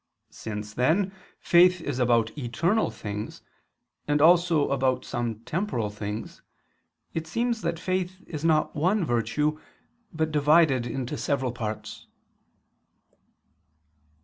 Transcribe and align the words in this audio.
Since, 0.31 0.73
then, 0.73 1.13
faith 1.39 1.79
is 1.79 1.99
about 1.99 2.35
eternal 2.35 2.89
things, 2.89 3.43
and 4.07 4.19
also 4.19 4.69
about 4.71 5.05
some 5.05 5.41
temporal 5.41 5.91
things, 5.91 6.41
it 7.13 7.27
seems 7.27 7.61
that 7.61 7.77
faith 7.79 8.19
is 8.25 8.43
not 8.43 8.75
one 8.75 9.05
virtue, 9.05 9.59
but 10.11 10.31
divided 10.31 10.87
into 10.87 11.17
several 11.19 11.51
parts. 11.51 12.07